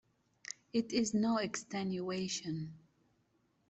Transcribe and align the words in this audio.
It 0.73 0.91
is 0.93 1.13
no 1.13 1.37
extenuation. 1.37 2.73